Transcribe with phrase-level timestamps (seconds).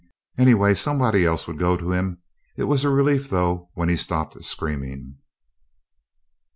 [0.35, 2.23] Anyway, somebody else would go to him.
[2.57, 5.17] It was a relief, though, when he stopped screaming.